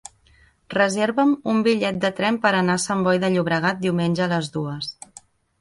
[0.75, 4.51] Reserva'm un bitllet de tren per anar a Sant Boi de Llobregat diumenge a les
[4.57, 4.91] dues.